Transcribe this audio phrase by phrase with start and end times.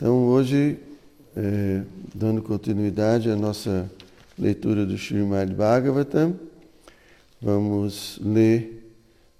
[0.00, 0.78] Então, hoje,
[1.36, 1.82] é,
[2.14, 3.92] dando continuidade à nossa
[4.38, 6.40] leitura do Srimad Bhagavatam,
[7.38, 8.94] vamos ler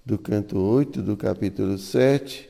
[0.05, 2.47] do canto 8 do capítulo 7,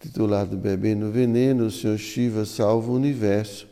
[0.00, 3.68] titulado Bebê no Veneno, o Senhor Shiva salva o universo.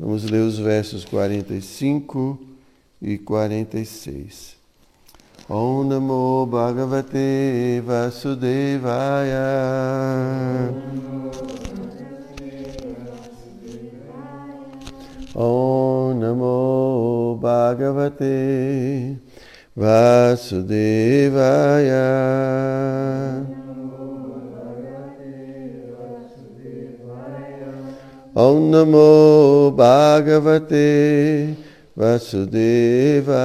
[0.00, 2.40] Vamos ler os versos 45
[3.02, 4.56] e 46.
[5.46, 9.36] Om Namo Bhagavate Vasudevaya.
[10.70, 11.63] Om Namo
[17.42, 19.18] Bhagavate
[19.76, 20.70] Vasudevaya.
[28.36, 31.56] Om Namo Bhagavate
[31.96, 33.44] Vasudevaya.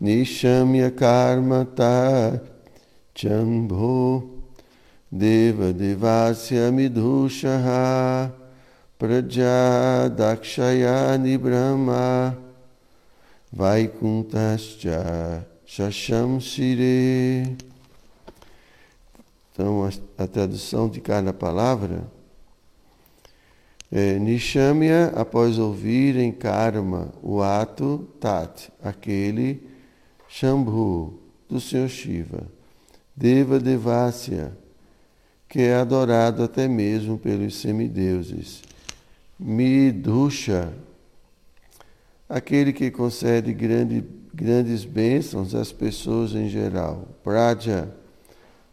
[0.00, 2.40] Nishamya Karmata
[3.14, 4.42] Chambho
[5.10, 8.30] Deva Devasya Midhushaha
[8.98, 12.36] Praja Dakshayani Brahma
[13.52, 17.56] Vaikuntascha Shasham Shire.
[19.52, 22.06] Então, a, a, tradução de cada palavra
[23.90, 29.67] é Nishamya, após ouvir em karma o ato Tat, aquele
[30.28, 32.46] Shambhu, do Senhor Shiva,
[33.16, 34.56] Deva Devasya,
[35.48, 38.62] que é adorado até mesmo pelos semideuses,
[39.40, 40.72] Midusha,
[42.28, 44.04] aquele que concede grande,
[44.34, 47.92] grandes bênçãos às pessoas em geral, Praja,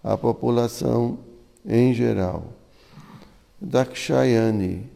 [0.04, 1.20] a população
[1.66, 2.54] em geral,
[3.62, 4.90] Dakshayani,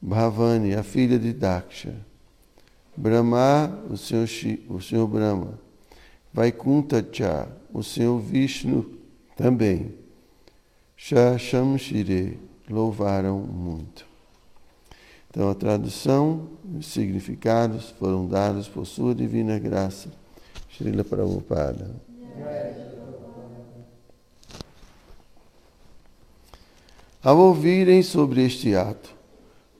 [0.00, 1.94] Bhavani, a filha de Daksha,
[2.96, 4.28] Brahma, o Senhor,
[4.68, 5.58] o Senhor Brahma.
[6.32, 8.98] Vaikuntacha, o Senhor Vishnu
[9.36, 9.94] também.
[10.96, 12.38] Shashamshire,
[12.68, 14.06] louvaram muito.
[15.28, 16.48] Então a tradução
[16.78, 20.10] os significados foram dados por sua divina graça.
[20.70, 21.90] Srila Prabhupada.
[27.22, 29.14] Ao ouvirem sobre este ato,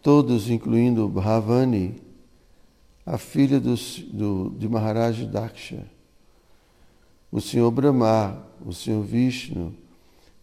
[0.00, 2.00] todos, incluindo Bhavani,
[3.04, 3.74] a filha do,
[4.12, 5.84] do, de Maharaj Daksha,
[7.30, 9.74] o Senhor Brahma, o Senhor Vishnu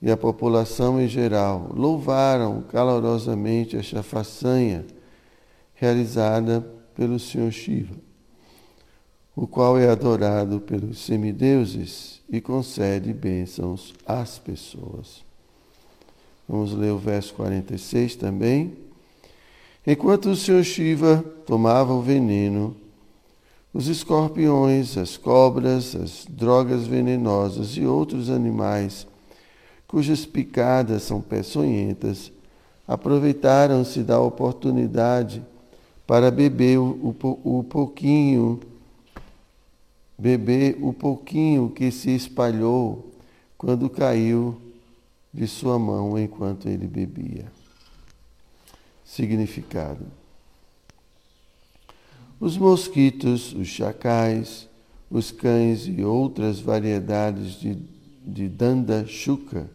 [0.01, 4.85] e a população em geral louvaram calorosamente esta façanha
[5.73, 6.61] realizada
[6.95, 7.95] pelo Senhor Shiva,
[9.35, 15.23] o qual é adorado pelos semideuses e concede bênçãos às pessoas.
[16.47, 18.88] Vamos ler o verso 46 também.
[19.87, 22.75] Enquanto o Senhor Shiva tomava o veneno,
[23.73, 29.07] os escorpiões, as cobras, as drogas venenosas e outros animais,
[29.87, 32.31] cujas picadas são peçonhentas,
[32.87, 35.41] aproveitaram-se da oportunidade
[36.05, 38.59] para beber o, o, o pouquinho,
[40.17, 43.13] beber o pouquinho que se espalhou
[43.57, 44.59] quando caiu
[45.33, 47.58] de sua mão enquanto ele bebia
[49.09, 50.05] significado.
[52.39, 54.69] Os mosquitos, os chacais,
[55.09, 57.75] os cães e outras variedades de,
[58.23, 59.67] de danda chuca,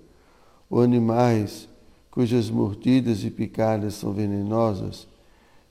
[0.70, 1.68] ou animais
[2.12, 5.08] cujas mordidas e picadas são venenosas,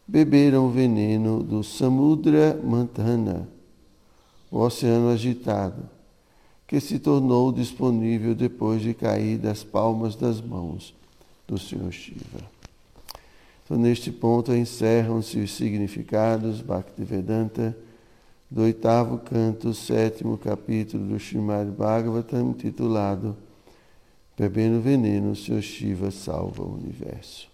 [0.06, 3.47] beberam o veneno do Samudra Mantana,
[4.52, 5.90] o oceano agitado,
[6.68, 10.94] que se tornou disponível depois de cair das palmas das mãos
[11.47, 12.53] do Senhor Shiva.
[13.63, 17.75] Então, neste ponto, encerram-se os significados Bhaktivedanta
[18.51, 23.38] do oitavo canto, sétimo capítulo do Srimad Bhagavatam, intitulado
[24.38, 27.47] Bebendo Veneno, Senhor Shiva salva o universo.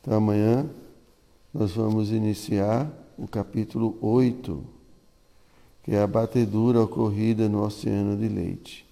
[0.00, 0.68] Então, amanhã
[1.54, 4.64] nós vamos iniciar o capítulo 8,
[5.84, 8.86] que é a batedura ocorrida no oceano de leite.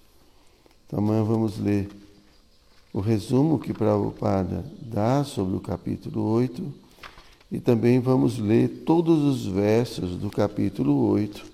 [0.87, 1.89] Então, amanhã vamos ler
[2.91, 6.73] o resumo que Prabhupada dá sobre o capítulo 8
[7.51, 11.45] e também vamos ler todos os versos do capítulo 8,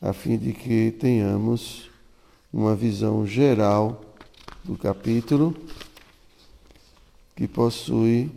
[0.00, 1.90] a fim de que tenhamos
[2.52, 4.00] uma visão geral
[4.64, 5.54] do capítulo,
[7.34, 8.30] que possui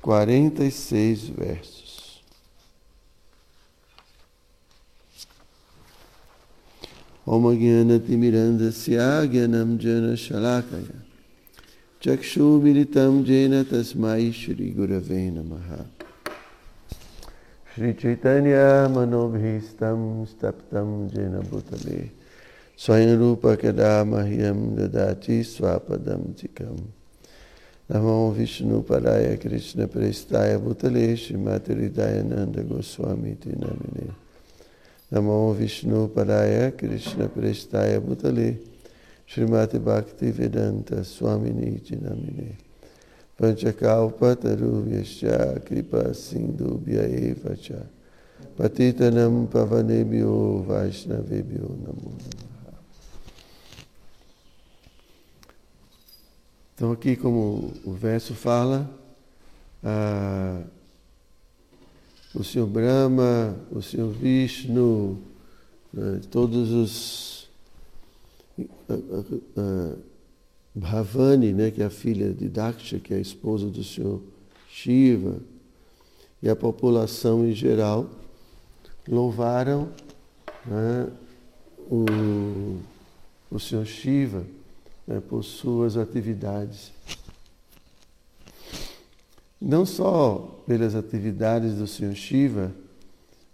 [0.00, 1.79] 46 versos.
[7.29, 11.05] Om Jnana Timirandasya Jnanam Jana Shalakaya
[12.05, 15.69] चक्षुमिलितं येन तस्मै श्रीगुरवे नमः
[17.71, 19.99] श्रीचैतन्यमनोभीष्टं
[20.31, 22.01] स्तप्तं येन भूतले
[22.79, 26.83] स्वयं रूपकदा मह्यं ददाति स्वापदं चिकम्
[27.89, 34.07] नमो विष्णुपदाय कृष्णप्रेष्ठाय भूतले श्रीमतिहृदयानन्द गोस्वामीति नमिने
[35.10, 38.58] Namo Vishnu Padaya Krishna Prestaya Bhutale
[39.26, 42.56] Srimati Bhakti Vedanta Swamini Dinamine
[43.36, 47.84] Panchakalpa Taruvyascha Kripa Sindhu Eva Cha
[48.56, 52.16] Patitanam Pavanebhyo Vaishnavebhyo Namo
[56.80, 58.88] Então aqui como o verso fala,
[59.84, 60.64] uh,
[62.34, 65.18] o Senhor Brahma, o Senhor Vishnu,
[65.92, 67.50] né, todos os.
[68.88, 68.94] Ah,
[69.56, 69.96] ah,
[70.72, 74.22] Bhavani, né, que é a filha de Daksha, que é a esposa do Senhor
[74.68, 75.40] Shiva,
[76.40, 78.08] e a população em geral
[79.08, 79.88] louvaram
[80.64, 81.08] né,
[81.90, 82.78] o,
[83.50, 84.44] o Senhor Shiva
[85.06, 86.92] né, por suas atividades.
[89.60, 92.72] Não só pelas atividades do Senhor Shiva,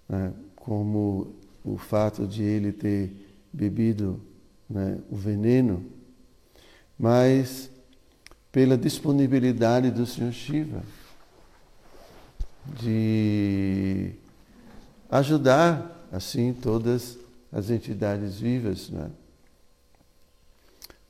[0.08, 3.12] né, como o fato de ele ter
[3.52, 4.20] bebido
[4.70, 5.84] né, o veneno,
[6.98, 7.70] mas
[8.52, 10.82] pela disponibilidade do Senhor Shiva
[12.80, 14.12] de
[15.10, 17.18] ajudar assim todas
[17.52, 18.90] as entidades vivas.
[18.90, 19.10] Né?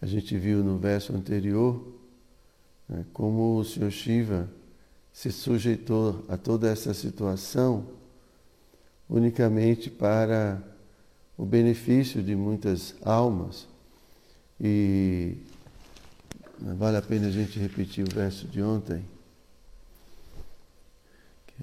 [0.00, 1.94] A gente viu no verso anterior
[2.88, 4.48] né, como o Senhor Shiva
[5.16, 7.86] se sujeitou a toda essa situação
[9.08, 10.62] unicamente para
[11.38, 13.66] o benefício de muitas almas.
[14.60, 15.38] E
[16.60, 19.06] vale a pena a gente repetir o verso de ontem.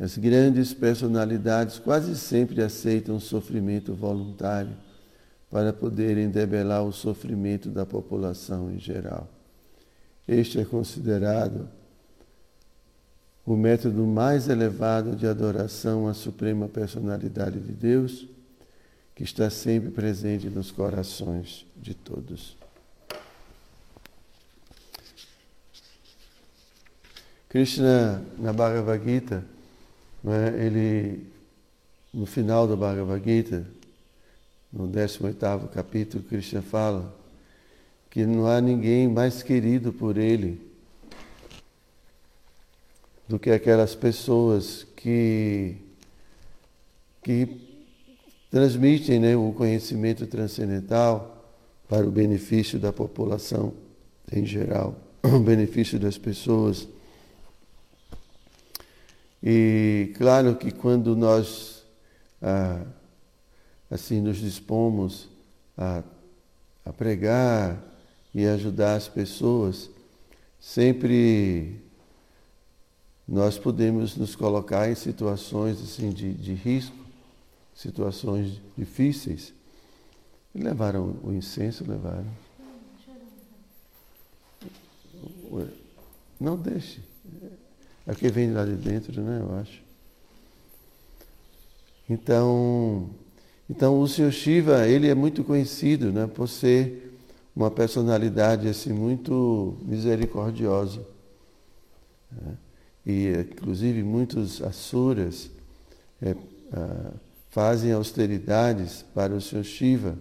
[0.02, 4.76] As grandes personalidades quase sempre aceitam sofrimento voluntário
[5.52, 9.30] para poderem debelar o sofrimento da população em geral.
[10.28, 11.70] Este é considerado
[13.46, 18.26] o método mais elevado de adoração à Suprema Personalidade de Deus,
[19.14, 22.56] que está sempre presente nos corações de todos.
[27.50, 29.44] Krishna, na Bhagavad Gita,
[30.24, 31.28] né, ele,
[32.12, 33.68] no final do Bhagavad Gita,
[34.72, 37.14] no 18 capítulo, Krishna fala
[38.10, 40.73] que não há ninguém mais querido por ele
[43.28, 45.78] do que aquelas pessoas que,
[47.24, 47.62] que
[48.52, 51.46] transmitem né, o conhecimento transcendental
[51.88, 53.74] para o benefício da população
[54.32, 56.88] em geral, o benefício das pessoas.
[59.42, 61.84] E claro que quando nós
[62.42, 62.86] ah,
[63.90, 65.30] assim nos dispomos
[65.78, 66.04] a,
[66.84, 67.82] a pregar
[68.34, 69.90] e ajudar as pessoas,
[70.60, 71.83] sempre
[73.34, 76.96] nós podemos nos colocar em situações assim de, de risco,
[77.74, 79.52] situações difíceis.
[80.54, 82.28] E levaram o incenso, levaram.
[86.40, 87.02] Não deixe.
[88.06, 89.40] É que vem lá de dentro, né?
[89.42, 89.82] Eu acho.
[92.08, 93.10] Então,
[93.68, 94.32] então, o Sr.
[94.32, 97.18] Shiva, ele é muito conhecido né, por ser
[97.56, 101.04] uma personalidade assim, muito misericordiosa.
[102.32, 102.58] Né?
[103.06, 105.50] E, inclusive, muitos asuras
[106.22, 106.36] é,
[106.72, 107.12] ah,
[107.50, 109.64] fazem austeridades para o Sr.
[109.64, 110.18] Shiva,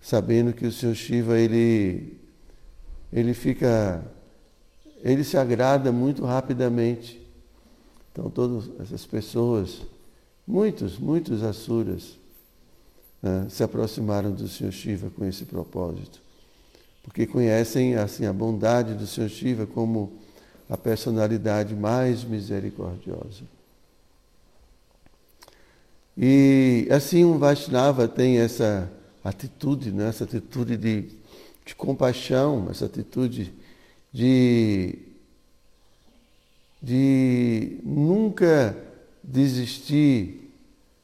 [0.00, 0.94] sabendo que o Sr.
[0.94, 2.18] Shiva, ele,
[3.12, 4.04] ele fica,
[5.02, 7.20] ele se agrada muito rapidamente.
[8.12, 9.82] Então, todas essas pessoas,
[10.46, 12.18] muitos, muitos asuras,
[13.22, 16.20] né, se aproximaram do Senhor Shiva com esse propósito.
[17.02, 20.18] Porque conhecem assim a bondade do Senhor Shiva como
[20.70, 23.42] a personalidade mais misericordiosa.
[26.16, 28.90] E assim um Vaishnava tem essa
[29.24, 30.08] atitude, né?
[30.08, 31.08] essa atitude de,
[31.66, 33.52] de compaixão, essa atitude
[34.12, 34.98] de,
[36.80, 38.76] de nunca
[39.22, 40.52] desistir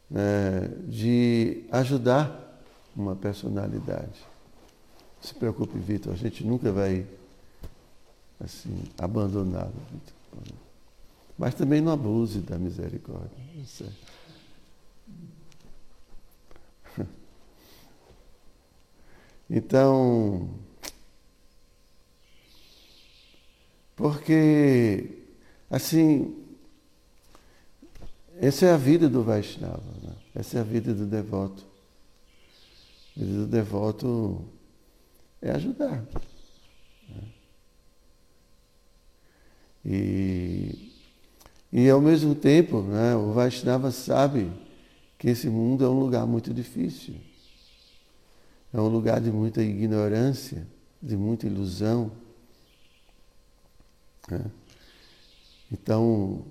[0.09, 2.63] né, de ajudar
[2.95, 4.25] uma personalidade.
[5.21, 7.05] Se preocupe, Vitor, a gente nunca vai
[8.41, 9.73] assim, abandoná-lo.
[11.39, 13.31] Mas também não abuse da misericórdia.
[19.49, 20.51] Então,
[23.97, 25.25] Porque,
[25.71, 26.37] assim,
[28.37, 30.15] essa é a vida do Vaishnava, né?
[30.35, 31.65] essa é a vida do devoto.
[33.17, 34.45] A vida do devoto
[35.41, 36.07] é ajudar.
[37.09, 37.23] Né?
[39.89, 40.93] E,
[41.73, 44.51] e ao mesmo tempo, né, o Vaishnava sabe
[45.17, 47.15] que esse mundo é um lugar muito difícil.
[48.75, 50.67] É um lugar de muita ignorância,
[51.01, 52.11] de muita ilusão.
[54.29, 54.45] Né?
[55.71, 56.45] Então,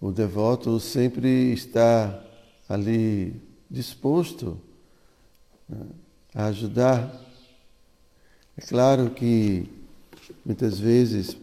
[0.00, 2.24] o devoto sempre está
[2.68, 3.34] ali
[3.68, 4.60] disposto
[5.68, 5.86] né,
[6.32, 7.20] a ajudar.
[8.56, 9.68] É claro que
[10.44, 11.36] muitas vezes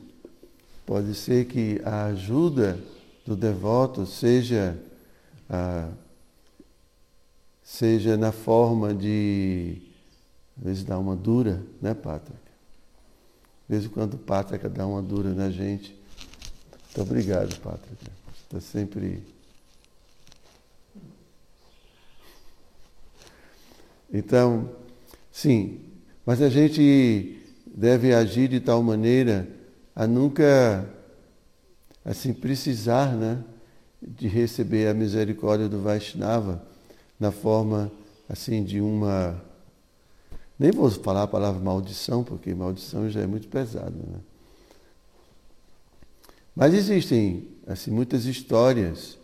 [0.87, 2.79] pode ser que a ajuda
[3.25, 4.79] do devoto seja
[5.49, 5.89] a,
[7.61, 9.81] seja na forma de
[10.57, 12.39] às vezes dá uma dura, né, Pátrica?
[13.67, 15.93] De vez em quando Pátrica dá uma dura na gente.
[16.85, 18.09] Muito obrigado, Pátrica.
[18.43, 19.21] Está sempre.
[24.11, 24.73] Então,
[25.33, 25.81] sim,
[26.25, 29.57] mas a gente deve agir de tal maneira
[29.97, 30.87] a nunca
[32.05, 33.43] assim precisar, né,
[33.99, 36.61] de receber a misericórdia do Vaishnava
[37.19, 37.91] na forma
[38.29, 39.41] assim de uma
[40.59, 44.19] nem vou falar a palavra maldição, porque maldição já é muito pesado, né?
[46.55, 49.17] Mas existem assim, muitas histórias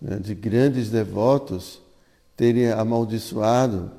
[0.00, 1.80] né, de grandes devotos
[2.36, 3.90] terem amaldiçoado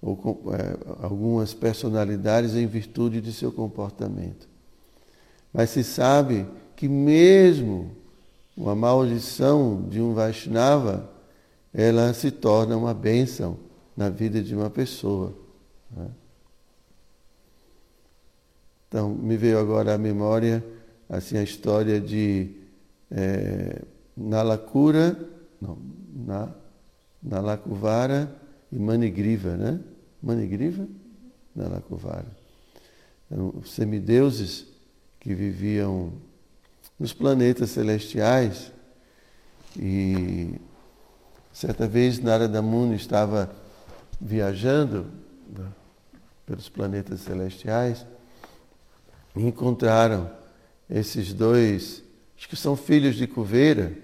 [0.00, 4.53] ou, é, algumas personalidades em virtude de seu comportamento.
[5.54, 6.44] Mas se sabe
[6.74, 7.92] que mesmo
[8.56, 11.08] uma maldição de um Vaishnava,
[11.72, 13.56] ela se torna uma bênção
[13.96, 15.32] na vida de uma pessoa.
[15.96, 16.08] Né?
[18.88, 20.64] Então, me veio agora à memória
[21.08, 22.50] assim a história de
[23.10, 23.82] é,
[24.16, 25.16] Nalakura,
[25.60, 25.78] não,
[26.14, 26.52] na,
[27.22, 28.34] Nalakuvara
[28.72, 29.80] e Manigriva, né?
[30.20, 30.86] Manigriva?
[31.54, 32.26] Nalakuvara.
[33.30, 34.73] Eram semideuses
[35.24, 36.12] que viviam
[37.00, 38.70] nos planetas celestiais
[39.74, 40.60] e
[41.50, 43.50] certa vez Narada Muni estava
[44.20, 45.06] viajando
[45.48, 45.66] né,
[46.44, 48.04] pelos planetas celestiais
[49.34, 50.30] e encontraram
[50.90, 52.04] esses dois,
[52.36, 53.96] acho que são filhos de Cuveira,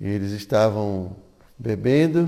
[0.00, 1.14] e eles estavam
[1.58, 2.24] bebendo,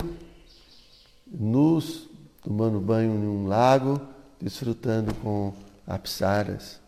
[1.27, 2.07] nus,
[2.43, 3.99] tomando banho em um lago,
[4.39, 5.55] desfrutando com
[5.87, 6.82] apsaras.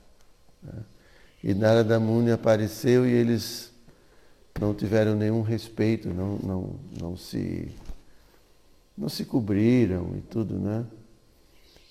[0.64, 0.82] Né?
[1.42, 3.70] E Narada Muni apareceu e eles
[4.58, 7.70] não tiveram nenhum respeito, não, não, não, se,
[8.96, 10.86] não se cobriram e tudo, né?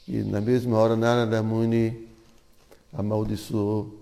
[0.07, 2.07] E na mesma hora Narada Muni
[2.91, 4.01] amaldiçoou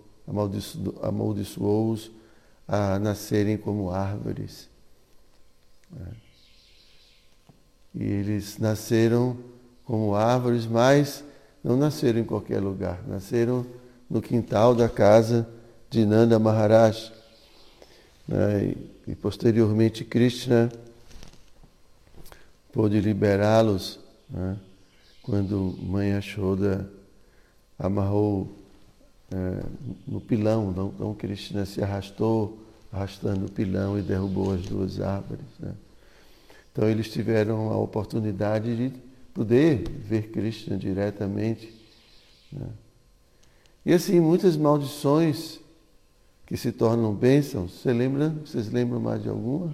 [1.02, 2.12] amaldiçoou-os
[2.68, 4.70] a nascerem como árvores.
[6.00, 6.32] É.
[7.96, 9.38] E eles nasceram
[9.84, 11.24] como árvores, mas
[11.62, 13.66] não nasceram em qualquer lugar, nasceram
[14.12, 15.48] no quintal da casa
[15.90, 17.14] de Nanda Maharaj.
[18.28, 18.76] Né?
[19.08, 20.70] E, posteriormente Krishna
[22.74, 24.00] pôde liberá-los
[24.30, 24.58] né?
[25.24, 26.90] quando Mãe Ashoda
[27.80, 28.54] amarrou
[29.32, 29.64] é,
[30.06, 32.60] no pilão, não Krishna se arrastou,
[32.92, 35.46] arrastando o pilão e derrubou as duas árvores.
[35.58, 35.74] Né?
[36.72, 38.94] Então eles tiveram a oportunidade de
[39.34, 41.74] poder ver Krishna diretamente.
[42.52, 42.68] Né?
[43.86, 45.60] E assim, muitas maldições
[46.46, 47.72] que se tornam bênçãos.
[47.72, 48.30] Você lembra?
[48.30, 49.74] Vocês lembram mais de alguma?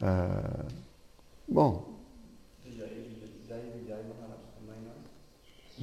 [0.00, 0.66] Ah,
[1.48, 1.94] bom,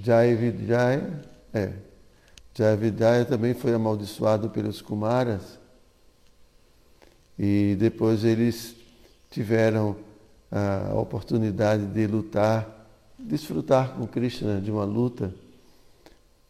[0.03, 1.73] Jaya é.
[2.53, 5.59] Jaya também foi amaldiçoado pelos Kumaras.
[7.37, 8.75] E depois eles
[9.29, 9.95] tiveram
[10.51, 12.80] a oportunidade de lutar,
[13.23, 15.33] desfrutar com Krishna de uma luta,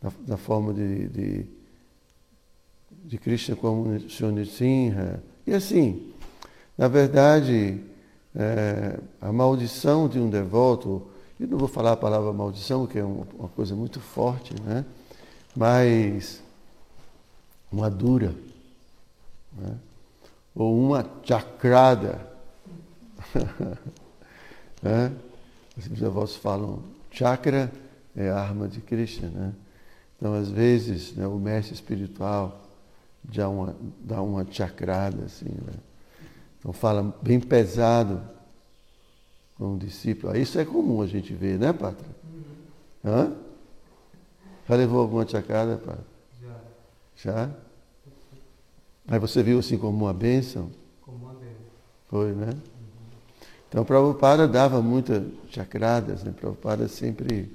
[0.01, 1.46] na, na forma de, de,
[3.06, 5.22] de Krishna como Shonisinha.
[5.46, 6.12] E assim,
[6.78, 7.80] na verdade,
[8.36, 11.08] é, a maldição de um devoto,
[11.40, 14.86] eu não vou falar a palavra maldição, que é uma coisa muito forte, né?
[15.56, 16.42] mas
[17.72, 18.34] uma dura,
[19.58, 19.78] né?
[20.56, 22.30] ou uma chacrada.
[24.82, 25.12] né?
[25.90, 27.72] Os avós falam, chakra
[28.16, 29.30] é a arma de Krishna.
[29.30, 29.54] Né?
[30.18, 32.62] Então, às vezes, né, o mestre espiritual
[33.24, 35.74] dá uma, dá uma chacrada, assim, né?
[36.60, 38.22] Então, fala bem pesado
[39.58, 40.36] com um discípulo.
[40.38, 42.10] Isso é comum a gente ver, né, Pátria?
[43.04, 43.36] Hã?
[44.70, 45.98] Já levou alguma chacrada, pai?
[46.42, 46.56] Já.
[47.16, 47.50] Já?
[49.08, 50.70] Aí você viu assim como uma bênção?
[51.02, 51.66] Como uma bênção.
[52.08, 52.54] Foi, né?
[53.72, 56.34] Então, Prabhupada dava muitas chacradas, né?
[56.38, 57.50] Prabhupada sempre.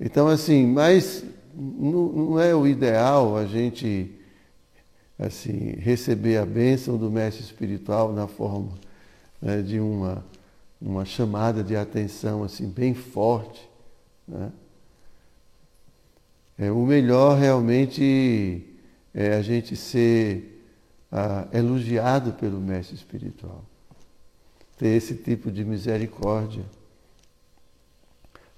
[0.00, 4.12] Então, assim, mas não, é o ideal a gente
[5.16, 8.72] assim receber a bênção do mestre espiritual na forma
[9.40, 10.24] né, de uma,
[10.82, 13.70] uma chamada de atenção assim bem forte.
[14.26, 14.50] Né?
[16.58, 18.66] É, o melhor realmente
[19.14, 20.60] é a gente ser
[21.12, 23.64] ah, elogiado pelo mestre espiritual.
[24.78, 26.64] Ter esse tipo de misericórdia.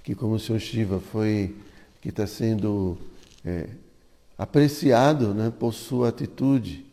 [0.02, 1.56] Que como o Senhor Shiva foi,
[2.00, 2.96] que está sendo
[3.44, 3.68] é,
[4.38, 6.86] apreciado né, por sua atitude,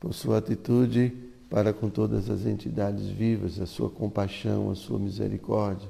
[0.00, 1.12] por sua atitude
[1.48, 5.88] para com todas as entidades vivas, a sua compaixão, a sua misericórdia.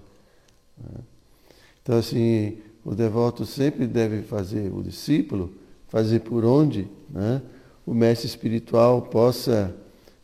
[0.79, 1.01] Né?
[1.83, 5.53] Então, assim, o devoto sempre deve fazer, o discípulo,
[5.89, 7.43] fazer por onde né,
[7.85, 9.75] o mestre espiritual possa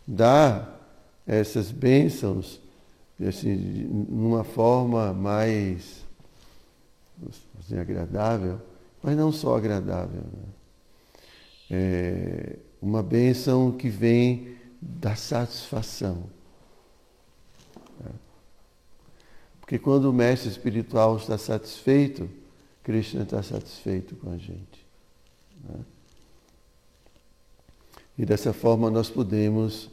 [0.07, 0.74] dar
[1.27, 2.61] essas bênçãos
[3.23, 3.55] assim,
[4.09, 6.05] numa forma mais
[7.61, 8.61] assim, agradável,
[9.03, 10.23] mas não só agradável.
[10.23, 10.45] Né?
[11.71, 16.25] É uma bênção que vem da satisfação.
[18.01, 18.11] Né?
[19.61, 22.29] Porque quando o mestre espiritual está satisfeito,
[22.83, 24.87] Krishna está satisfeito com a gente.
[25.63, 25.81] Né?
[28.19, 29.91] E dessa forma nós podemos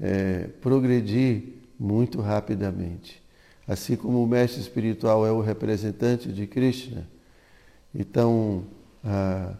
[0.00, 1.42] é, progredir
[1.78, 3.22] muito rapidamente.
[3.66, 7.06] Assim como o mestre espiritual é o representante de Krishna,
[7.94, 8.64] então
[9.04, 9.54] ah,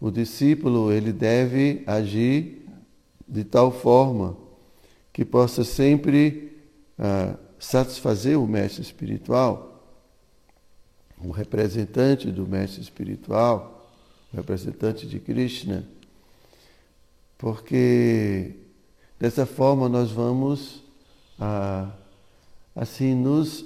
[0.00, 2.66] o discípulo ele deve agir
[3.26, 4.36] de tal forma
[5.12, 6.58] que possa sempre
[6.98, 9.70] ah, satisfazer o mestre espiritual,
[11.18, 13.90] o representante do mestre espiritual,
[14.32, 15.86] representante de Krishna,
[17.38, 18.56] porque
[19.24, 20.82] dessa forma nós vamos
[21.40, 21.90] ah,
[22.76, 23.64] assim nos,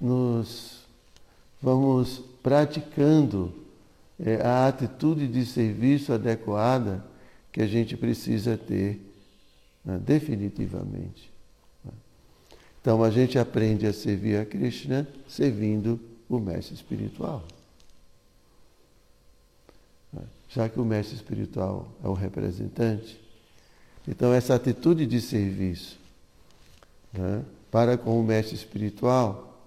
[0.00, 0.86] nos
[1.60, 3.52] vamos praticando
[4.20, 7.04] é, a atitude de serviço adequada
[7.50, 9.00] que a gente precisa ter
[9.84, 11.28] né, definitivamente.
[12.80, 17.44] Então a gente aprende a servir a Krishna servindo o mestre espiritual
[20.48, 23.23] já que o mestre espiritual é o representante.
[24.06, 25.98] Então, essa atitude de serviço
[27.12, 29.58] né, para com o mestre espiritual,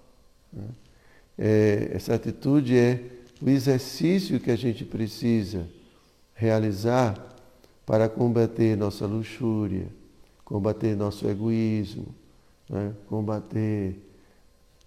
[0.51, 0.67] né,
[1.37, 3.03] é, essa atitude é
[3.41, 5.67] o exercício que a gente precisa
[6.33, 7.15] realizar
[7.85, 9.87] para combater nossa luxúria,
[10.43, 12.07] combater nosso egoísmo,
[12.69, 13.95] né, combater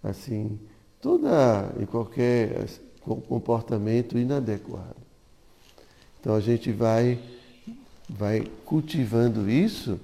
[0.02, 0.58] assim
[1.00, 2.66] toda e qualquer
[3.00, 4.96] comportamento inadequado.
[6.20, 7.18] Então a gente vai,
[8.10, 10.00] vai cultivando isso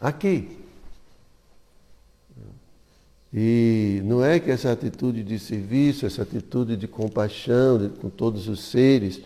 [0.00, 0.58] aqui.
[3.32, 8.62] E não é que essa atitude de serviço, essa atitude de compaixão com todos os
[8.62, 9.20] seres,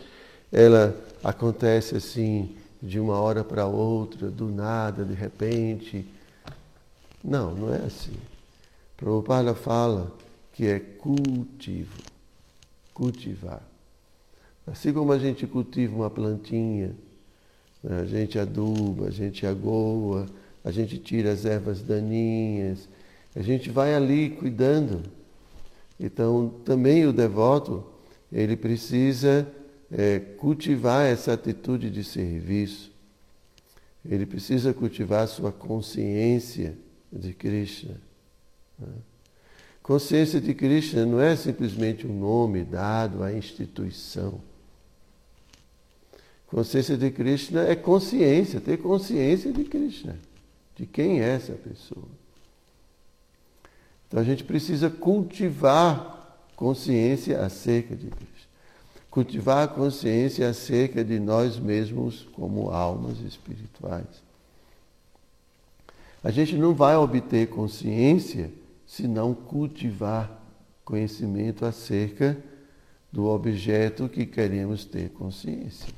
[0.51, 6.07] ela acontece assim de uma hora para outra, do nada, de repente.
[7.23, 8.17] Não, não é assim.
[8.97, 10.11] Prabhupada fala
[10.55, 11.99] que é cultivo,
[12.95, 13.63] cultivar.
[14.67, 16.95] Assim como a gente cultiva uma plantinha?
[17.85, 20.27] A gente aduba, a gente agoa,
[20.65, 22.89] a gente tira as ervas daninhas,
[23.35, 25.03] a gente vai ali cuidando.
[25.99, 27.85] Então, também o devoto,
[28.33, 29.47] ele precisa
[29.91, 32.93] é, cultivar essa atitude de serviço.
[34.05, 36.77] Ele precisa cultivar sua consciência
[37.13, 38.01] de Krishna.
[38.79, 38.89] Né?
[39.83, 44.41] Consciência de Krishna não é simplesmente um nome dado à instituição.
[46.49, 50.19] Consciência de Krishna é consciência, ter consciência de Krishna,
[50.75, 52.09] de quem é essa pessoa.
[54.07, 58.29] Então a gente precisa cultivar consciência acerca de Krishna.
[59.11, 64.07] Cultivar a consciência acerca de nós mesmos como almas espirituais.
[66.25, 68.51] A gente não vai obter consciência
[68.87, 70.43] se não cultivar
[70.83, 72.37] conhecimento acerca
[73.13, 75.98] do objeto que queremos ter consciência.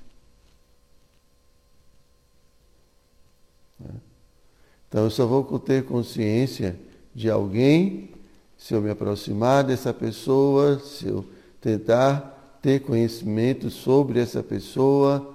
[4.91, 6.79] Então eu só vou ter consciência
[7.15, 8.11] de alguém
[8.59, 11.25] se eu me aproximar dessa pessoa, se eu
[11.63, 15.35] tentar ter conhecimento sobre essa pessoa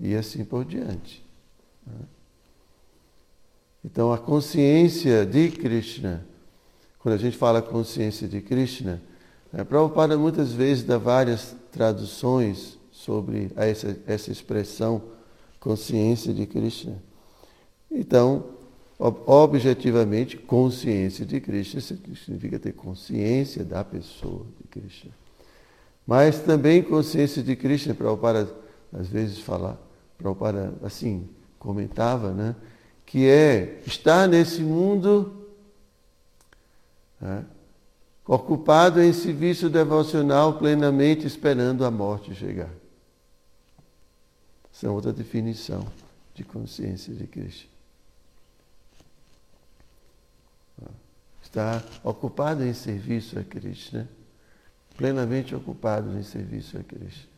[0.00, 1.22] e assim por diante.
[3.84, 6.24] Então a consciência de Krishna,
[7.00, 9.02] quando a gente fala consciência de Krishna,
[9.54, 15.00] É, Prabhupada muitas vezes dá várias traduções sobre essa, essa expressão
[15.58, 17.00] consciência de Krishna.
[17.90, 18.44] Então,
[18.98, 25.10] objetivamente, consciência de Krishna significa ter consciência da pessoa de Krishna.
[26.06, 28.48] Mas também consciência de Krishna, Prabhupada
[28.92, 29.76] às vezes falar,
[30.16, 31.28] Prabhupada assim
[31.58, 32.56] comentava, né?
[33.04, 35.46] que é estar nesse mundo
[37.20, 37.44] né?
[38.26, 42.70] ocupado em serviço devocional plenamente esperando a morte chegar.
[44.72, 45.86] Essa é outra definição
[46.34, 47.75] de consciência de Krishna.
[51.56, 54.06] Está ocupado em serviço a Krishna,
[54.94, 57.30] plenamente ocupado em serviço a Krishna,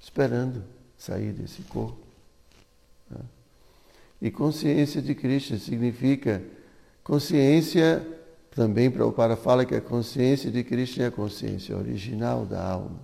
[0.00, 0.64] esperando
[0.98, 2.04] sair desse corpo.
[4.20, 6.42] E consciência de Krishna significa
[7.04, 8.04] consciência,
[8.50, 12.98] também Prabhupada fala que a consciência de Krishna é a consciência original da alma.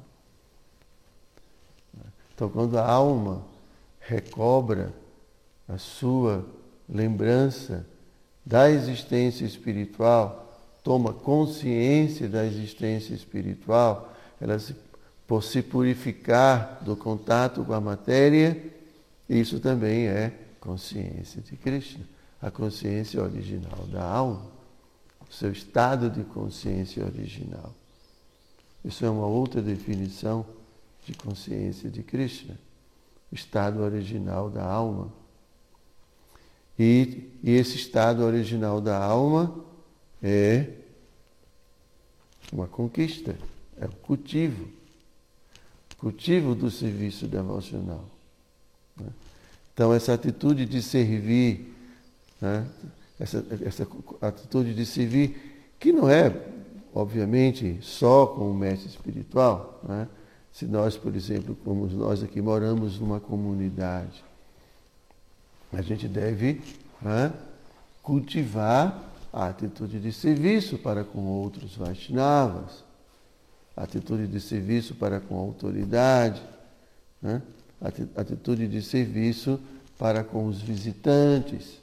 [2.34, 3.46] Então, quando a alma
[4.00, 4.92] recobra
[5.68, 6.44] a sua
[6.88, 7.86] lembrança
[8.44, 14.74] da existência espiritual, toma consciência da existência espiritual, ela se,
[15.26, 18.60] por se purificar do contato com a matéria,
[19.28, 22.04] isso também é consciência de Krishna,
[22.40, 24.42] a consciência original da alma,
[25.28, 27.72] o seu estado de consciência original.
[28.84, 30.44] Isso é uma outra definição
[31.06, 32.56] de consciência de Krishna
[33.32, 35.10] o estado original da alma.
[36.82, 39.54] E, e esse estado original da alma
[40.20, 40.66] é
[42.52, 43.36] uma conquista,
[43.80, 44.68] é o cultivo,
[45.96, 48.04] cultivo do serviço devocional.
[48.96, 49.06] Né?
[49.72, 51.72] Então, essa atitude de servir,
[52.40, 52.66] né?
[53.20, 53.86] essa, essa
[54.20, 56.36] atitude de servir, que não é,
[56.92, 60.08] obviamente, só com o mestre espiritual, né?
[60.52, 64.22] Se nós, por exemplo, como nós aqui moramos numa comunidade,
[65.72, 66.60] a gente deve
[67.00, 67.32] né,
[68.02, 72.84] cultivar a atitude de serviço para com outros Vaishnavas,
[73.74, 76.42] atitude de serviço para com a autoridade,
[77.20, 77.40] né,
[78.14, 79.58] atitude de serviço
[79.98, 81.80] para com os visitantes.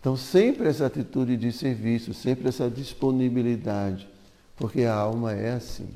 [0.00, 4.08] Então, sempre essa atitude de serviço, sempre essa disponibilidade,
[4.56, 5.88] porque a alma é assim.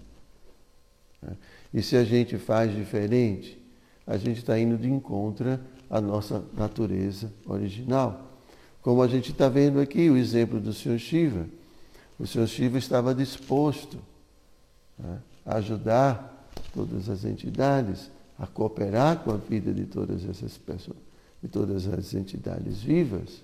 [1.74, 3.60] E se a gente faz diferente,
[4.06, 8.32] a gente está indo de encontro à nossa natureza original.
[8.82, 10.98] Como a gente está vendo aqui o exemplo do Sr.
[10.98, 11.46] Shiva.
[12.18, 12.46] O Sr.
[12.46, 13.98] Shiva estava disposto
[14.98, 20.98] né, a ajudar todas as entidades, a cooperar com a vida de todas essas pessoas,
[21.42, 23.42] de todas as entidades vivas.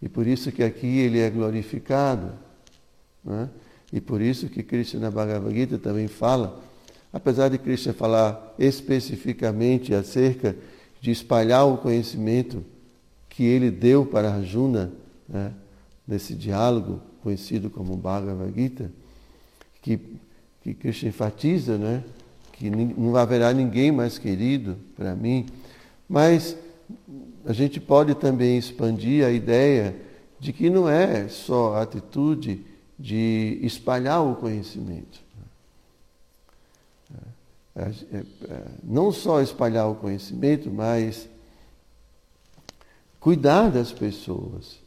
[0.00, 2.32] E por isso que aqui ele é glorificado.
[3.24, 3.48] Né?
[3.92, 6.68] E por isso que Krishna Bhagavad Gita também fala
[7.12, 10.54] Apesar de Krishna falar especificamente acerca
[11.00, 12.64] de espalhar o conhecimento
[13.28, 14.92] que ele deu para Arjuna,
[15.28, 15.52] né,
[16.06, 18.90] nesse diálogo conhecido como Bhagavad Gita,
[19.82, 20.00] que,
[20.62, 22.02] que Krishna enfatiza né,
[22.52, 25.46] que não haverá ninguém mais querido para mim,
[26.08, 26.56] mas
[27.44, 29.94] a gente pode também expandir a ideia
[30.40, 32.64] de que não é só a atitude
[32.98, 35.20] de espalhar o conhecimento.
[37.78, 41.28] É, é, é, não só espalhar o conhecimento, mas
[43.20, 44.80] cuidar das pessoas.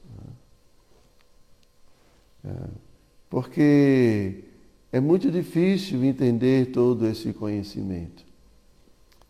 [2.44, 2.54] Né?
[3.30, 4.44] Porque
[4.92, 8.26] é muito difícil entender todo esse conhecimento.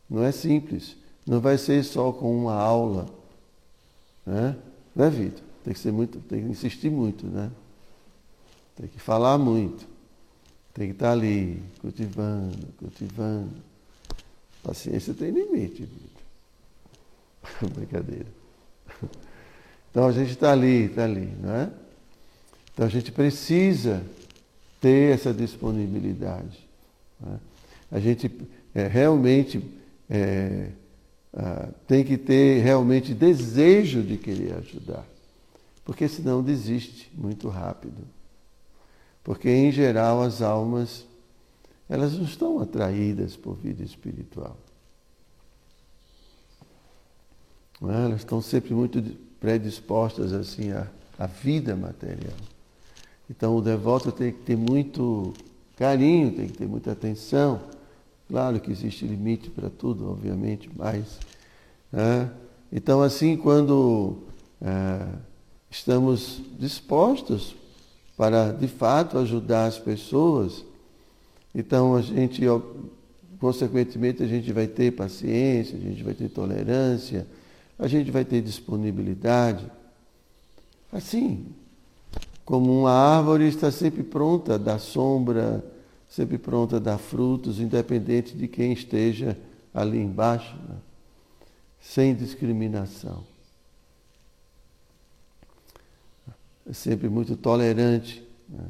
[0.09, 0.97] Não é simples.
[1.23, 3.05] Não vai ser só com uma aula.
[4.25, 4.57] Né?
[4.95, 5.43] Não é, Vitor?
[5.63, 7.51] Tem que ser muito, tem que insistir muito, né?
[8.75, 9.90] Tem que falar muito.
[10.73, 13.51] Tem que estar ali, cultivando, cultivando.
[14.63, 15.87] Paciência tem limite,
[17.73, 18.27] Brincadeira.
[19.89, 21.69] Então a gente está ali, está ali, não é?
[22.73, 24.03] Então a gente precisa
[24.79, 26.59] ter essa disponibilidade.
[27.25, 27.35] É?
[27.91, 28.31] A gente
[28.73, 29.61] é, realmente
[30.09, 30.69] é,
[31.87, 35.05] tem que ter realmente desejo de querer ajudar,
[35.83, 38.07] porque senão desiste muito rápido.
[39.23, 41.05] Porque, em geral, as almas
[41.91, 44.55] elas não estão atraídas por vida espiritual.
[47.81, 48.05] É?
[48.05, 49.03] Elas estão sempre muito
[49.41, 50.87] predispostas assim à,
[51.19, 52.37] à vida material.
[53.29, 55.33] Então o devoto tem que ter muito
[55.75, 57.61] carinho, tem que ter muita atenção.
[58.29, 61.19] Claro que existe limite para tudo, obviamente, mas.
[61.91, 62.29] É?
[62.71, 64.19] Então, assim, quando
[64.61, 65.07] é,
[65.69, 67.53] estamos dispostos
[68.21, 70.63] para de fato ajudar as pessoas,
[71.55, 72.43] então a gente,
[73.39, 77.25] consequentemente, a gente vai ter paciência, a gente vai ter tolerância,
[77.79, 79.65] a gente vai ter disponibilidade.
[80.93, 81.47] Assim,
[82.45, 85.65] como uma árvore está sempre pronta a dar sombra,
[86.07, 89.35] sempre pronta a dar frutos, independente de quem esteja
[89.73, 90.75] ali embaixo, né?
[91.79, 93.23] sem discriminação.
[96.29, 96.31] É
[96.71, 98.25] sempre muito tolerante.
[98.47, 98.63] Né?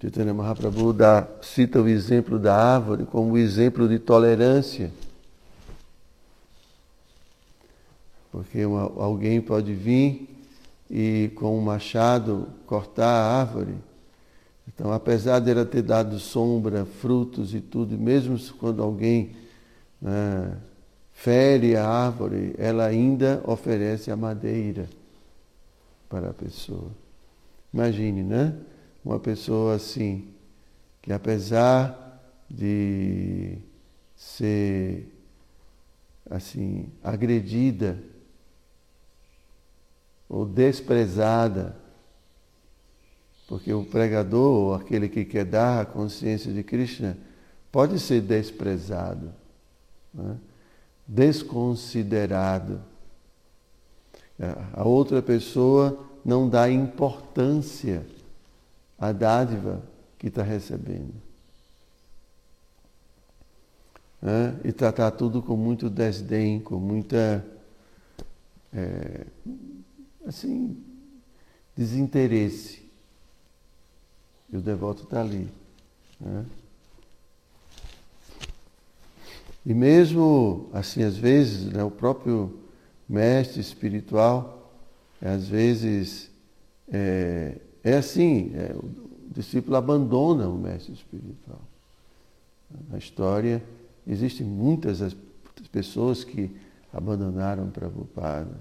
[0.00, 4.92] Chaitanya Mahaprabhu dá, cita o exemplo da árvore como exemplo de tolerância.
[8.30, 10.28] Porque uma, alguém pode vir
[10.90, 13.74] e com um machado cortar a árvore.
[14.68, 19.34] Então, apesar dela ter dado sombra, frutos e tudo, mesmo quando alguém
[20.00, 20.54] né,
[21.12, 24.86] fere a árvore, ela ainda oferece a madeira
[26.12, 26.90] para a pessoa.
[27.72, 28.54] Imagine, né?
[29.02, 30.28] Uma pessoa assim,
[31.00, 32.20] que apesar
[32.50, 33.56] de
[34.14, 35.10] ser
[36.30, 37.98] assim agredida
[40.28, 41.74] ou desprezada,
[43.48, 47.16] porque o pregador, ou aquele que quer dar a consciência de Krishna,
[47.70, 49.32] pode ser desprezado,
[50.12, 50.36] né?
[51.06, 52.91] desconsiderado.
[54.72, 58.06] A outra pessoa não dá importância
[58.98, 59.82] à dádiva
[60.18, 61.14] que está recebendo.
[64.64, 67.44] E tratar tudo com muito desdém, com muita.
[68.72, 69.26] É,
[70.24, 70.76] assim,
[71.76, 72.82] desinteresse.
[74.50, 75.48] E o devoto está ali.
[76.20, 76.46] Né?
[79.64, 82.61] E mesmo assim, às vezes, né, o próprio
[83.08, 84.72] mestre espiritual,
[85.20, 86.30] às vezes,
[86.92, 88.90] é, é assim, é, o
[89.32, 91.60] discípulo abandona o mestre espiritual.
[92.90, 93.62] Na história,
[94.06, 95.14] existem muitas
[95.70, 96.50] pessoas que
[96.92, 98.56] abandonaram Prabhupada.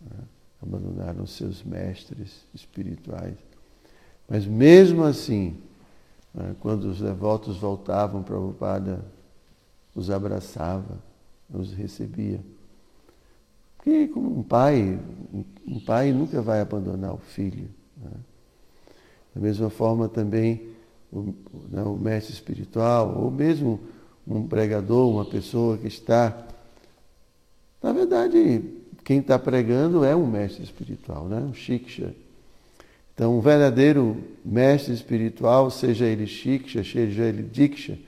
[0.00, 0.18] Né?
[0.62, 3.36] abandonaram seus mestres espirituais.
[4.28, 5.56] Mas mesmo assim,
[6.34, 9.04] né, quando os devotos voltavam, Prabhupada
[9.94, 10.98] os abraçava,
[11.48, 12.40] os recebia.
[13.88, 14.98] Porque como um pai,
[15.66, 17.70] um pai nunca vai abandonar o filho.
[17.96, 18.10] Né?
[19.34, 20.68] Da mesma forma também
[21.10, 21.32] o,
[21.70, 23.80] né, o mestre espiritual, ou mesmo
[24.26, 26.46] um pregador, uma pessoa que está,
[27.82, 28.62] na verdade,
[29.02, 31.38] quem está pregando é um mestre espiritual, né?
[31.38, 32.14] um shiksha.
[33.14, 37.98] Então, um verdadeiro mestre espiritual, seja ele shiksha, seja ele diksha,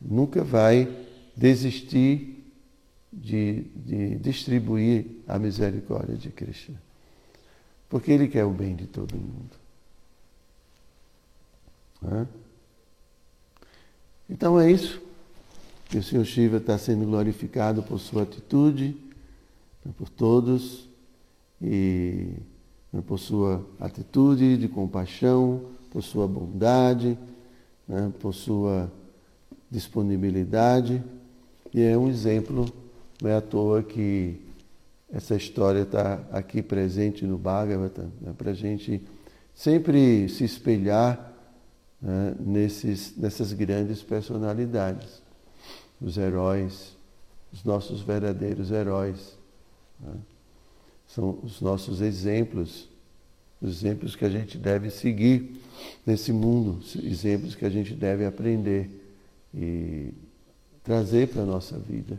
[0.00, 0.88] nunca vai
[1.36, 2.33] desistir
[3.16, 6.80] de, de distribuir a misericórdia de Krishna.
[7.88, 9.50] Porque ele quer o bem de todo mundo.
[12.02, 12.26] Né?
[14.28, 15.00] Então é isso.
[15.88, 18.96] Que o Senhor Shiva está sendo glorificado por sua atitude
[19.84, 20.88] né, por todos
[21.60, 22.30] e
[22.92, 27.18] né, por sua atitude de compaixão, por sua bondade,
[27.86, 28.90] né, por sua
[29.70, 31.02] disponibilidade.
[31.72, 32.66] E é um exemplo,
[33.22, 34.40] não é à toa que
[35.12, 39.00] essa história está aqui presente no Bhagavatam, né, para a gente
[39.54, 41.32] sempre se espelhar
[42.02, 45.22] né, nesses, nessas grandes personalidades,
[46.00, 46.96] os heróis,
[47.52, 49.38] os nossos verdadeiros heróis.
[50.00, 50.14] Né?
[51.06, 52.88] São os nossos exemplos,
[53.62, 55.60] os exemplos que a gente deve seguir
[56.04, 58.90] nesse mundo, exemplos que a gente deve aprender
[59.54, 60.12] e
[60.82, 62.18] trazer para a nossa vida.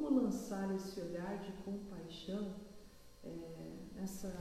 [0.00, 2.54] Como lançar esse olhar de compaixão
[3.22, 3.28] é,
[3.94, 4.32] nessa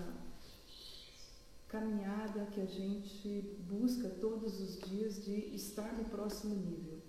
[1.67, 6.99] caminhada que a gente busca todos os dias de estar no próximo nível?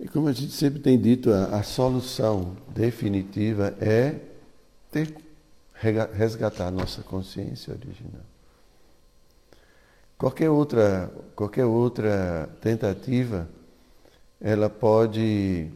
[0.00, 4.20] E como a gente sempre tem dito, a, a solução definitiva é
[4.90, 5.14] ter
[6.14, 8.24] resgatar nossa consciência original.
[10.16, 13.46] Qualquer outra, qualquer outra tentativa,
[14.44, 15.70] ela pode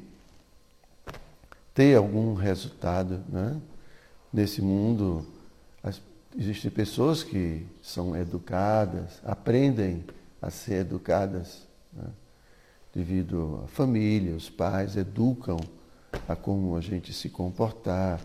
[1.73, 3.59] ter algum resultado, né?
[4.31, 5.27] Nesse mundo,
[5.83, 6.03] as,
[6.39, 10.05] existem pessoas que são educadas, aprendem
[10.43, 11.63] a ser educadas,
[11.95, 12.11] né?
[12.95, 15.57] devido à família, os pais educam
[16.29, 18.21] a como a gente se comportar.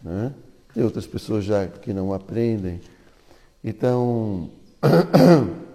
[0.00, 0.32] Né?
[0.72, 2.80] Tem outras pessoas já que não aprendem.
[3.64, 4.48] Então,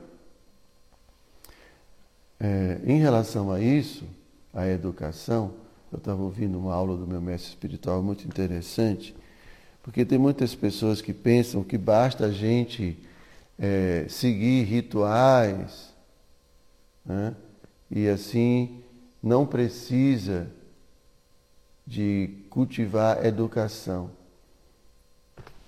[2.43, 4.03] é, em relação a isso,
[4.53, 5.53] a educação,
[5.89, 9.15] eu estava ouvindo uma aula do meu mestre espiritual muito interessante,
[9.81, 12.97] porque tem muitas pessoas que pensam que basta a gente
[13.57, 15.93] é, seguir rituais,
[17.05, 17.33] né?
[17.89, 18.81] e assim
[19.21, 20.51] não precisa
[21.87, 24.11] de cultivar educação.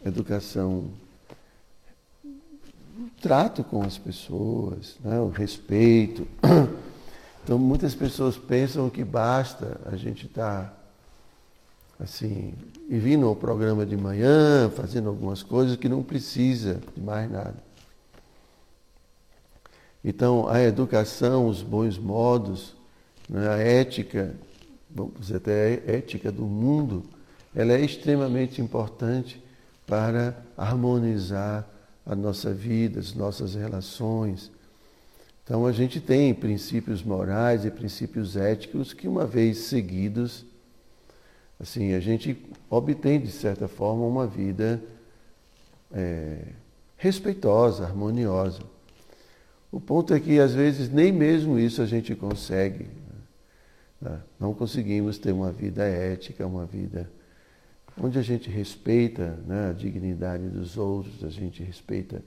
[0.05, 0.89] Educação,
[3.25, 5.19] trato com as pessoas, né?
[5.19, 6.27] o respeito.
[7.43, 12.55] Então muitas pessoas pensam que basta a gente estar tá, assim,
[12.89, 17.53] e vindo ao programa de manhã, fazendo algumas coisas que não precisa de mais nada.
[20.03, 22.75] Então a educação, os bons modos,
[23.29, 23.47] né?
[23.47, 24.33] a ética,
[24.89, 27.03] vamos dizer até a ética do mundo,
[27.55, 29.39] ela é extremamente importante
[29.85, 31.74] para harmonizar
[32.05, 34.51] a nossa vida, as nossas relações,
[35.45, 40.43] então a gente tem princípios morais e princípios éticos que uma vez seguidos,
[41.59, 42.35] assim, a gente
[42.67, 44.81] obtém de certa forma uma vida
[45.93, 46.39] é,
[46.97, 48.63] respeitosa, harmoniosa.
[49.71, 52.87] O ponto é que às vezes nem mesmo isso a gente consegue.
[54.01, 54.19] Né?
[54.39, 57.07] Não conseguimos ter uma vida ética, uma vida
[57.97, 62.21] onde a gente respeita né, a dignidade dos outros, a gente respeita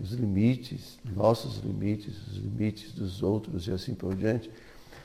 [0.00, 4.50] os limites, nossos limites, os limites dos outros e assim por diante,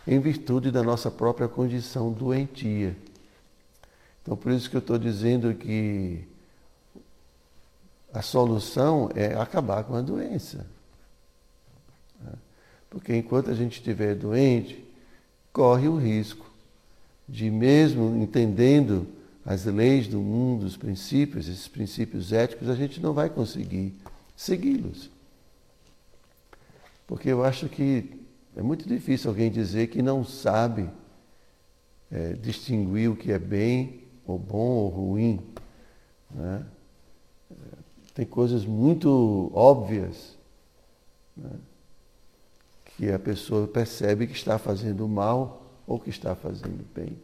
[0.07, 2.95] em virtude da nossa própria condição doentia.
[4.21, 6.27] Então, por isso que eu estou dizendo que
[8.13, 10.65] a solução é acabar com a doença.
[12.89, 14.83] Porque enquanto a gente estiver doente,
[15.53, 16.45] corre o risco
[17.27, 19.07] de, mesmo entendendo
[19.45, 23.95] as leis do mundo, os princípios, esses princípios éticos, a gente não vai conseguir
[24.35, 25.09] segui-los.
[27.07, 28.21] Porque eu acho que
[28.55, 30.89] é muito difícil alguém dizer que não sabe
[32.11, 35.39] é, distinguir o que é bem, ou bom, ou ruim.
[36.29, 36.65] Né?
[38.13, 40.37] Tem coisas muito óbvias
[41.35, 41.51] né?
[42.85, 47.17] que a pessoa percebe que está fazendo mal ou que está fazendo bem.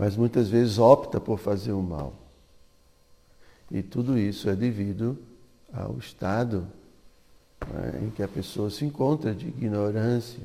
[0.00, 2.14] Mas muitas vezes opta por fazer o mal.
[3.70, 5.18] E tudo isso é devido
[5.70, 6.66] ao estado
[7.70, 10.40] né, em que a pessoa se encontra de ignorância.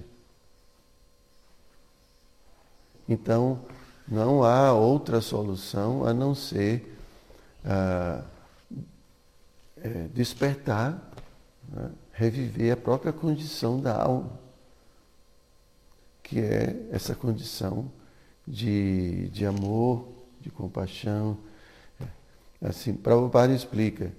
[3.08, 3.62] Então,
[4.06, 6.94] não há outra solução a não ser
[7.64, 8.26] ah,
[9.78, 11.02] é, despertar,
[11.70, 14.38] né, reviver a própria condição da alma,
[16.22, 17.90] que é essa condição
[18.48, 20.08] de, de amor,
[20.42, 21.38] de compaixão,
[22.66, 24.12] Assim, Prabhupada explica,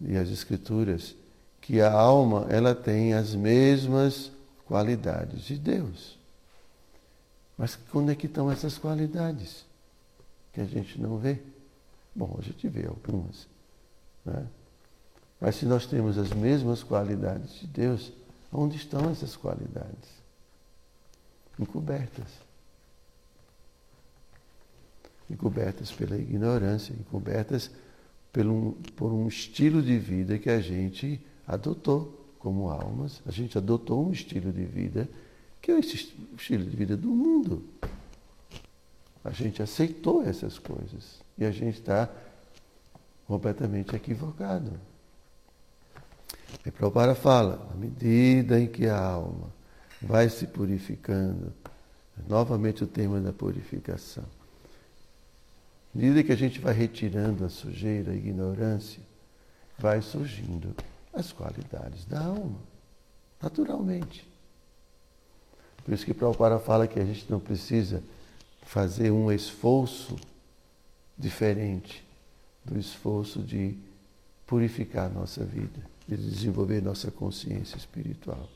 [0.00, 1.14] e as escrituras,
[1.60, 4.30] que a alma ela tem as mesmas
[4.66, 6.18] qualidades de Deus.
[7.56, 9.64] Mas onde é que estão essas qualidades?
[10.52, 11.38] Que a gente não vê.
[12.14, 13.46] Bom, a gente vê algumas.
[14.24, 14.46] Né?
[15.40, 18.12] Mas se nós temos as mesmas qualidades de Deus,
[18.52, 20.20] onde estão essas qualidades?
[21.58, 22.28] Encobertas
[25.30, 27.70] encobertas pela ignorância, encobertas
[28.32, 33.22] por um, por um estilo de vida que a gente adotou como almas.
[33.26, 35.08] A gente adotou um estilo de vida
[35.60, 37.62] que é o estilo de vida do mundo.
[39.22, 42.08] A gente aceitou essas coisas e a gente está
[43.26, 44.72] completamente equivocado.
[46.64, 49.52] E Prabhupada fala, à medida em que a alma
[50.00, 51.52] vai se purificando,
[52.26, 54.24] novamente o tema da purificação,
[55.94, 59.02] à medida que a gente vai retirando a sujeira, a ignorância,
[59.78, 60.74] vai surgindo
[61.12, 62.58] as qualidades da alma,
[63.42, 64.28] naturalmente.
[65.84, 68.02] Por isso que Prabhupada fala que a gente não precisa
[68.62, 70.16] fazer um esforço
[71.18, 72.04] diferente
[72.64, 73.76] do esforço de
[74.46, 78.48] purificar nossa vida, de desenvolver nossa consciência espiritual.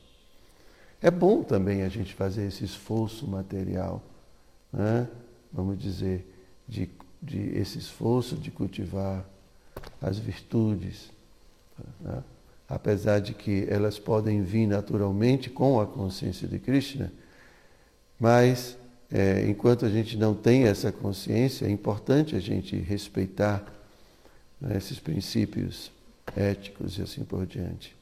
[1.01, 4.03] É bom também a gente fazer esse esforço material,
[4.73, 5.09] né?
[5.53, 6.27] vamos dizer,
[6.67, 6.89] de
[7.25, 9.25] de esse esforço de cultivar
[10.01, 11.11] as virtudes,
[12.01, 12.23] né?
[12.69, 17.13] apesar de que elas podem vir naturalmente com a consciência de Krishna,
[18.19, 18.77] mas
[19.11, 23.65] é, enquanto a gente não tem essa consciência, é importante a gente respeitar
[24.61, 25.91] né, esses princípios
[26.37, 27.95] éticos e assim por diante.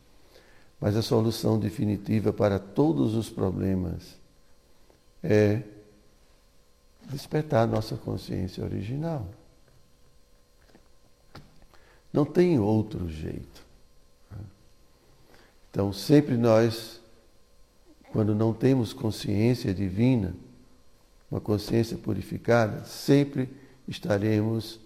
[0.81, 4.17] Mas a solução definitiva para todos os problemas
[5.23, 5.63] é
[7.09, 9.27] despertar nossa consciência original.
[12.13, 13.63] Não tem outro jeito.
[15.71, 17.01] Então, sempre nós,
[18.13, 20.35] quando não temos consciência divina,
[21.31, 23.49] uma consciência purificada, sempre
[23.89, 24.79] estaremos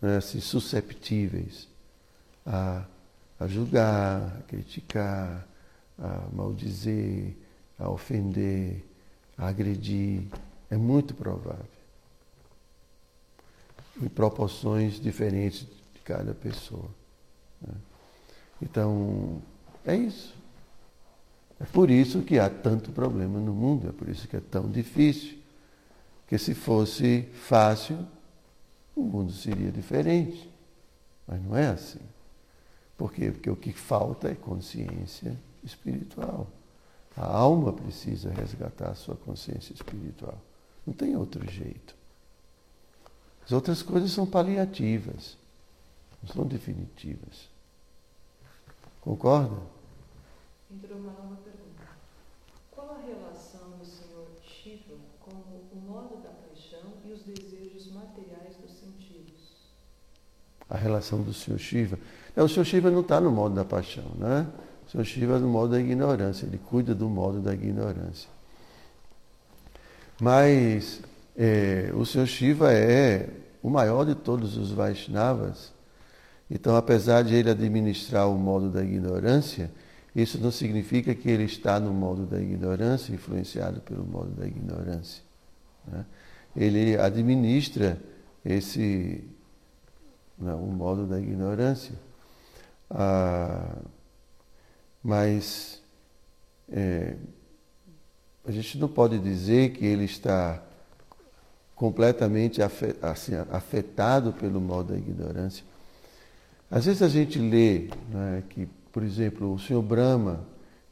[0.00, 1.68] né, assim, susceptíveis
[2.46, 2.84] a,
[3.38, 5.46] a julgar, a criticar,
[5.98, 7.34] a maldizer,
[7.78, 8.82] a ofender,
[9.36, 10.22] a agredir.
[10.72, 11.66] É muito provável.
[14.00, 16.88] Em proporções diferentes de cada pessoa.
[17.60, 17.74] Né?
[18.62, 19.42] Então,
[19.84, 20.34] é isso.
[21.60, 24.70] É por isso que há tanto problema no mundo, é por isso que é tão
[24.70, 25.38] difícil.
[26.22, 27.98] Porque se fosse fácil,
[28.96, 30.50] o mundo seria diferente.
[31.26, 32.00] Mas não é assim.
[32.96, 33.30] Por quê?
[33.30, 36.48] Porque o que falta é consciência espiritual.
[37.14, 40.40] A alma precisa resgatar a sua consciência espiritual.
[40.86, 41.94] Não tem outro jeito.
[43.44, 45.36] As outras coisas são paliativas,
[46.22, 47.48] não são definitivas.
[49.00, 49.56] Concorda?
[50.70, 51.88] Entrou uma nova pergunta.
[52.70, 58.56] Qual a relação do Senhor Shiva com o modo da paixão e os desejos materiais
[58.56, 59.34] dos sentidos?
[60.70, 61.98] A relação do Senhor Shiva.
[62.34, 64.50] Não, o Senhor Shiva não está no modo da paixão, né?
[64.86, 68.30] O Senhor Shiva é no modo da ignorância, ele cuida do modo da ignorância.
[70.20, 71.00] Mas
[71.36, 73.28] é, o Senhor Shiva é
[73.62, 75.72] o maior de todos os Vaishnavas.
[76.50, 79.70] Então, apesar de ele administrar o modo da ignorância,
[80.14, 85.22] isso não significa que ele está no modo da ignorância, influenciado pelo modo da ignorância.
[85.86, 86.04] Né?
[86.54, 87.98] Ele administra
[88.44, 89.24] esse
[90.38, 91.94] não, o modo da ignorância.
[92.90, 93.76] Ah,
[95.02, 95.80] mas
[96.68, 97.16] é,
[98.44, 100.62] a gente não pode dizer que ele está
[101.74, 105.64] completamente assim, afetado pelo mal da ignorância.
[106.70, 110.40] Às vezes a gente lê né, que, por exemplo, o Senhor Brahma,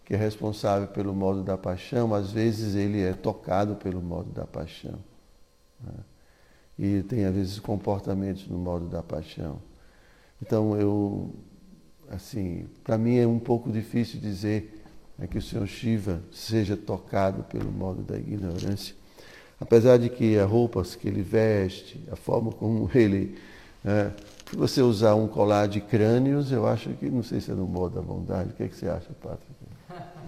[0.04, 4.44] que é responsável pelo modo da paixão, às vezes ele é tocado pelo modo da
[4.44, 4.98] paixão.
[5.82, 5.94] Né?
[6.78, 9.60] E tem, às vezes, comportamentos no modo da paixão.
[10.42, 11.34] Então, eu,
[12.10, 14.79] assim, para mim é um pouco difícil dizer
[15.20, 18.94] é que o Senhor Shiva seja tocado pelo modo da ignorância.
[19.60, 23.38] Apesar de que as roupas que ele veste, a forma como ele.
[23.84, 24.10] É,
[24.48, 27.66] se você usar um colar de crânios, eu acho que, não sei se é no
[27.66, 29.54] modo da bondade, o que, é que você acha, Patrick?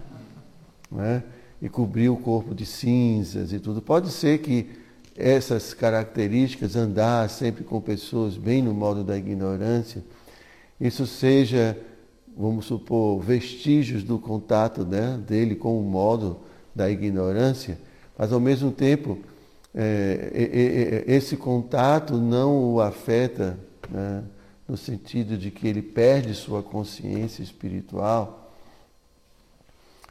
[0.95, 1.23] É?
[1.59, 3.81] E cobrir o corpo de cinzas e tudo.
[3.81, 4.69] Pode ser que
[5.15, 10.03] essas características, andar sempre com pessoas bem no modo da ignorância,
[10.79, 11.75] isso seja
[12.37, 16.39] vamos supor, vestígios do contato né, dele com o modo
[16.75, 17.77] da ignorância,
[18.17, 19.19] mas ao mesmo tempo
[19.75, 23.57] é, é, é, esse contato não o afeta
[23.89, 24.23] né,
[24.67, 28.51] no sentido de que ele perde sua consciência espiritual.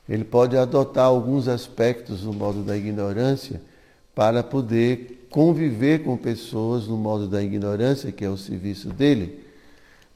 [0.09, 3.63] Ele pode adotar alguns aspectos do modo da ignorância
[4.15, 9.45] para poder conviver com pessoas no modo da ignorância, que é o serviço dele.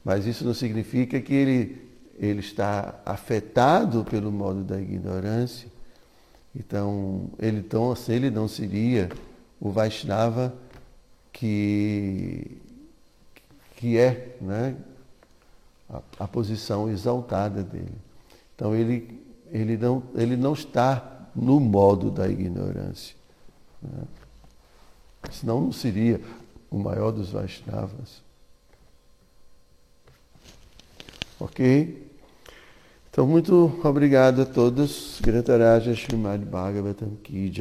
[0.03, 1.86] Mas isso não significa que ele
[2.17, 5.69] ele está afetado pelo modo da ignorância,
[6.55, 9.09] então ele, então, assim, ele não seria
[9.59, 10.53] o Vaishnava
[11.31, 12.57] que,
[13.75, 14.75] que é né,
[15.87, 17.95] a, a posição exaltada dele.
[18.55, 23.15] Então ele, ele, não, ele não está no modo da ignorância.
[23.81, 24.03] Né?
[25.31, 26.19] Senão não seria
[26.71, 28.21] o maior dos Vaishnavas.
[31.39, 32.06] Ok?
[33.17, 35.19] Então, muito obrigado a todos.
[35.23, 37.51] Grataraja Srimad Bhagavatam Ki.